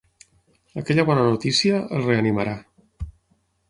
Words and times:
Aquella 0.83 1.05
bona 1.11 1.27
notícia 1.29 1.85
el 1.99 2.05
reanimarà. 2.09 2.59